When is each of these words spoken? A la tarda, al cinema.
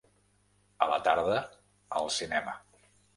A 0.85 0.87
la 0.91 0.97
tarda, 1.07 1.37
al 1.99 2.09
cinema. 2.17 2.57